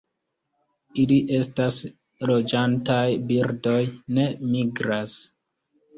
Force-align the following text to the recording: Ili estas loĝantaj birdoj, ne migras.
Ili 1.03 1.17
estas 1.39 1.77
loĝantaj 2.31 3.05
birdoj, 3.33 3.79
ne 4.19 4.29
migras. 4.57 5.19